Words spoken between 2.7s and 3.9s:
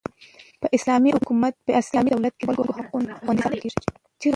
حقونه خوندي ساتل کیږي.